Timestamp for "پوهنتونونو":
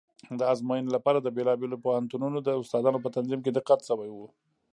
1.85-2.37